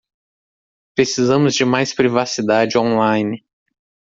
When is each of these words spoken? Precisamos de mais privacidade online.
Precisamos 0.95 1.53
de 1.53 1.63
mais 1.63 1.93
privacidade 1.93 2.75
online. 2.75 3.45